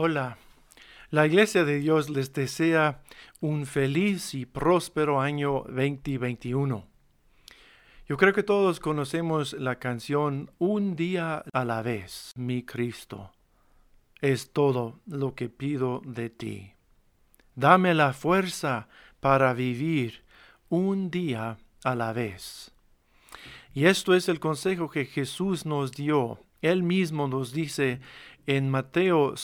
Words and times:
Hola, 0.00 0.38
la 1.10 1.26
Iglesia 1.26 1.64
de 1.64 1.80
Dios 1.80 2.08
les 2.08 2.32
desea 2.32 3.02
un 3.40 3.66
feliz 3.66 4.32
y 4.32 4.46
próspero 4.46 5.20
año 5.20 5.64
2021. 5.66 6.86
Yo 8.08 8.16
creo 8.16 8.32
que 8.32 8.44
todos 8.44 8.78
conocemos 8.78 9.54
la 9.54 9.80
canción 9.80 10.52
Un 10.58 10.94
día 10.94 11.42
a 11.52 11.64
la 11.64 11.82
vez, 11.82 12.32
mi 12.36 12.62
Cristo. 12.62 13.32
Es 14.20 14.52
todo 14.52 15.00
lo 15.04 15.34
que 15.34 15.48
pido 15.48 16.00
de 16.04 16.30
ti. 16.30 16.74
Dame 17.56 17.92
la 17.92 18.12
fuerza 18.12 18.86
para 19.18 19.52
vivir 19.52 20.22
un 20.68 21.10
día 21.10 21.58
a 21.82 21.96
la 21.96 22.12
vez. 22.12 22.70
Y 23.74 23.86
esto 23.86 24.14
es 24.14 24.28
el 24.28 24.38
consejo 24.38 24.90
que 24.90 25.06
Jesús 25.06 25.66
nos 25.66 25.90
dio. 25.90 26.38
Él 26.62 26.84
mismo 26.84 27.26
nos 27.26 27.52
dice 27.52 28.00
en 28.46 28.70
Mateo 28.70 29.34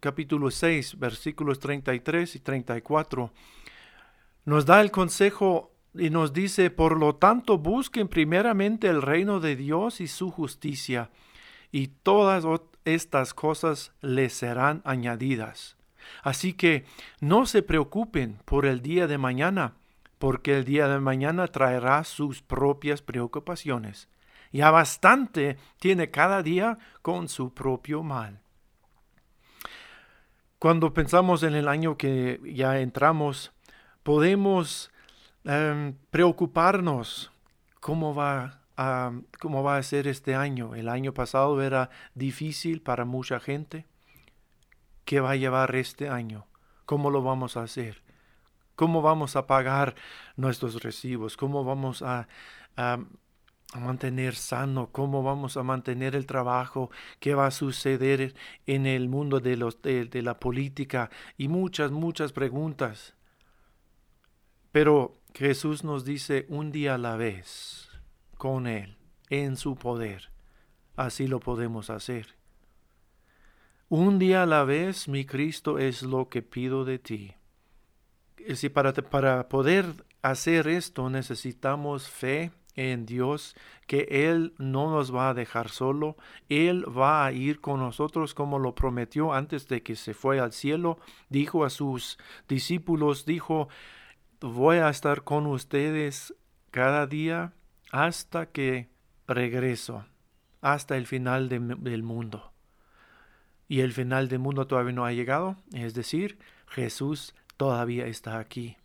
capítulo 0.00 0.50
6, 0.50 0.98
versículos 0.98 1.58
33 1.58 2.36
y 2.36 2.40
34, 2.40 3.32
nos 4.44 4.66
da 4.66 4.80
el 4.80 4.90
consejo 4.90 5.72
y 5.94 6.10
nos 6.10 6.32
dice, 6.32 6.70
por 6.70 6.98
lo 6.98 7.16
tanto, 7.16 7.58
busquen 7.58 8.08
primeramente 8.08 8.88
el 8.88 9.02
reino 9.02 9.40
de 9.40 9.56
Dios 9.56 10.00
y 10.00 10.08
su 10.08 10.30
justicia, 10.30 11.10
y 11.72 11.88
todas 11.88 12.44
estas 12.84 13.34
cosas 13.34 13.92
les 14.00 14.32
serán 14.32 14.82
añadidas. 14.84 15.76
Así 16.22 16.52
que 16.52 16.84
no 17.20 17.46
se 17.46 17.62
preocupen 17.62 18.38
por 18.44 18.66
el 18.66 18.82
día 18.82 19.06
de 19.06 19.18
mañana, 19.18 19.74
porque 20.18 20.56
el 20.56 20.64
día 20.64 20.88
de 20.88 21.00
mañana 21.00 21.48
traerá 21.48 22.04
sus 22.04 22.42
propias 22.42 23.02
preocupaciones. 23.02 24.08
Ya 24.52 24.70
bastante 24.70 25.56
tiene 25.80 26.10
cada 26.10 26.42
día 26.42 26.78
con 27.02 27.28
su 27.28 27.52
propio 27.52 28.02
mal. 28.02 28.43
Cuando 30.64 30.94
pensamos 30.94 31.42
en 31.42 31.54
el 31.56 31.68
año 31.68 31.98
que 31.98 32.40
ya 32.42 32.80
entramos, 32.80 33.52
podemos 34.02 34.90
em, 35.44 35.94
preocuparnos 36.10 37.30
cómo 37.80 38.14
va, 38.14 38.62
a, 38.74 39.12
cómo 39.38 39.62
va 39.62 39.76
a 39.76 39.82
ser 39.82 40.08
este 40.08 40.34
año. 40.34 40.74
El 40.74 40.88
año 40.88 41.12
pasado 41.12 41.60
era 41.60 41.90
difícil 42.14 42.80
para 42.80 43.04
mucha 43.04 43.40
gente. 43.40 43.84
¿Qué 45.04 45.20
va 45.20 45.32
a 45.32 45.36
llevar 45.36 45.76
este 45.76 46.08
año? 46.08 46.46
¿Cómo 46.86 47.10
lo 47.10 47.20
vamos 47.22 47.58
a 47.58 47.62
hacer? 47.64 48.02
¿Cómo 48.74 49.02
vamos 49.02 49.36
a 49.36 49.46
pagar 49.46 49.94
nuestros 50.34 50.82
recibos? 50.82 51.36
¿Cómo 51.36 51.64
vamos 51.64 52.00
a, 52.00 52.26
a 52.78 53.00
mantener 53.80 54.34
sano, 54.34 54.90
cómo 54.92 55.22
vamos 55.22 55.56
a 55.56 55.62
mantener 55.62 56.14
el 56.14 56.26
trabajo, 56.26 56.90
qué 57.18 57.34
va 57.34 57.46
a 57.46 57.50
suceder 57.50 58.34
en 58.66 58.86
el 58.86 59.08
mundo 59.08 59.40
de, 59.40 59.56
los, 59.56 59.82
de, 59.82 60.22
la 60.22 60.38
política 60.38 61.10
y 61.36 61.48
muchas, 61.48 61.90
muchas 61.90 62.32
preguntas. 62.32 63.14
Pero 64.70 65.14
Jesús 65.34 65.84
nos 65.84 66.04
dice 66.04 66.46
un 66.48 66.70
día 66.70 66.94
a 66.94 66.98
la 66.98 67.16
vez, 67.16 67.88
con 68.38 68.66
Él, 68.66 68.96
en 69.28 69.56
su 69.56 69.76
poder. 69.76 70.30
Así 70.96 71.26
lo 71.26 71.40
podemos 71.40 71.90
hacer. 71.90 72.36
Un 73.88 74.18
día 74.18 74.44
a 74.44 74.46
la 74.46 74.64
vez, 74.64 75.08
mi 75.08 75.24
Cristo, 75.24 75.78
es 75.78 76.02
lo 76.02 76.28
que 76.28 76.42
pido 76.42 76.84
de 76.84 76.98
ti. 76.98 77.34
Si 78.54 78.68
para, 78.68 78.92
para 78.92 79.48
poder 79.48 79.86
hacer 80.22 80.68
esto 80.68 81.10
necesitamos 81.10 82.08
fe, 82.08 82.50
en 82.76 83.06
Dios, 83.06 83.54
que 83.86 84.06
Él 84.10 84.54
no 84.58 84.90
nos 84.90 85.14
va 85.14 85.30
a 85.30 85.34
dejar 85.34 85.68
solo, 85.68 86.16
Él 86.48 86.84
va 86.96 87.24
a 87.24 87.32
ir 87.32 87.60
con 87.60 87.80
nosotros 87.80 88.34
como 88.34 88.58
lo 88.58 88.74
prometió 88.74 89.32
antes 89.32 89.68
de 89.68 89.82
que 89.82 89.96
se 89.96 90.14
fue 90.14 90.40
al 90.40 90.52
cielo, 90.52 90.98
dijo 91.28 91.64
a 91.64 91.70
sus 91.70 92.18
discípulos, 92.48 93.24
dijo, 93.24 93.68
voy 94.40 94.78
a 94.78 94.88
estar 94.88 95.22
con 95.22 95.46
ustedes 95.46 96.34
cada 96.70 97.06
día 97.06 97.52
hasta 97.90 98.46
que 98.46 98.88
regreso, 99.28 100.04
hasta 100.60 100.96
el 100.96 101.06
final 101.06 101.48
del 101.48 102.02
mundo. 102.02 102.52
Y 103.68 103.80
el 103.80 103.92
final 103.92 104.28
del 104.28 104.40
mundo 104.40 104.66
todavía 104.66 104.92
no 104.92 105.04
ha 105.06 105.12
llegado, 105.12 105.56
es 105.72 105.94
decir, 105.94 106.38
Jesús 106.66 107.34
todavía 107.56 108.06
está 108.06 108.38
aquí. 108.38 108.76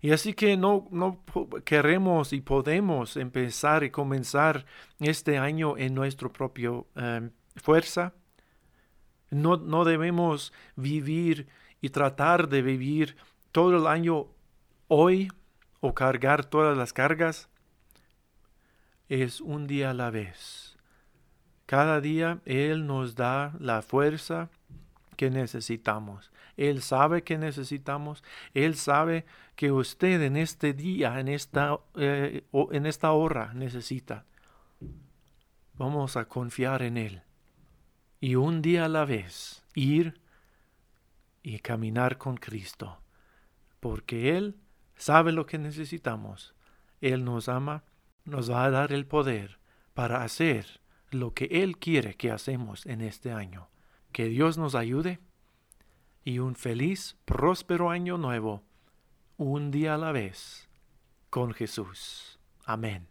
Y 0.00 0.10
así 0.10 0.34
que 0.34 0.56
no, 0.56 0.88
no 0.90 1.22
queremos 1.64 2.32
y 2.32 2.40
podemos 2.40 3.16
empezar 3.16 3.84
y 3.84 3.90
comenzar 3.90 4.66
este 4.98 5.38
año 5.38 5.76
en 5.76 5.94
nuestra 5.94 6.28
propia 6.28 6.70
em, 6.96 7.30
fuerza. 7.56 8.14
No, 9.30 9.56
no 9.56 9.84
debemos 9.84 10.52
vivir 10.76 11.48
y 11.80 11.90
tratar 11.90 12.48
de 12.48 12.62
vivir 12.62 13.16
todo 13.50 13.76
el 13.76 13.86
año 13.86 14.26
hoy 14.88 15.28
o 15.80 15.94
cargar 15.94 16.44
todas 16.44 16.76
las 16.76 16.92
cargas. 16.92 17.48
Es 19.08 19.40
un 19.40 19.66
día 19.66 19.90
a 19.90 19.94
la 19.94 20.10
vez. 20.10 20.76
Cada 21.66 22.00
día 22.00 22.40
Él 22.44 22.86
nos 22.86 23.14
da 23.14 23.54
la 23.58 23.82
fuerza 23.82 24.50
que 25.16 25.30
necesitamos. 25.30 26.32
Él 26.56 26.82
sabe 26.82 27.22
que 27.22 27.38
necesitamos. 27.38 28.22
Él 28.54 28.76
sabe 28.76 29.24
que 29.56 29.72
usted 29.72 30.22
en 30.22 30.36
este 30.36 30.72
día, 30.72 31.20
en 31.20 31.28
esta, 31.28 31.78
eh, 31.94 32.44
en 32.52 32.86
esta 32.86 33.12
hora 33.12 33.52
necesita. 33.54 34.26
Vamos 35.74 36.16
a 36.16 36.26
confiar 36.26 36.82
en 36.82 36.96
Él. 36.96 37.22
Y 38.20 38.36
un 38.36 38.62
día 38.62 38.84
a 38.84 38.88
la 38.88 39.04
vez 39.04 39.64
ir 39.74 40.20
y 41.42 41.58
caminar 41.58 42.18
con 42.18 42.36
Cristo. 42.36 43.00
Porque 43.80 44.36
Él 44.36 44.56
sabe 44.96 45.32
lo 45.32 45.46
que 45.46 45.58
necesitamos. 45.58 46.54
Él 47.00 47.24
nos 47.24 47.48
ama, 47.48 47.84
nos 48.24 48.50
va 48.50 48.64
a 48.64 48.70
dar 48.70 48.92
el 48.92 49.06
poder 49.06 49.58
para 49.94 50.22
hacer 50.22 50.80
lo 51.10 51.34
que 51.34 51.46
Él 51.46 51.78
quiere 51.78 52.14
que 52.14 52.30
hacemos 52.30 52.86
en 52.86 53.00
este 53.00 53.32
año. 53.32 53.71
Que 54.12 54.26
Dios 54.28 54.58
nos 54.58 54.74
ayude 54.74 55.20
y 56.24 56.38
un 56.38 56.54
feliz, 56.54 57.16
próspero 57.24 57.90
año 57.90 58.18
nuevo, 58.18 58.62
un 59.36 59.70
día 59.70 59.94
a 59.94 59.98
la 59.98 60.12
vez, 60.12 60.68
con 61.30 61.52
Jesús. 61.52 62.38
Amén. 62.64 63.08